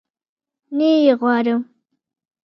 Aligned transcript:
نه 0.77 0.87
يي 1.03 1.11
غواړم 1.19 1.61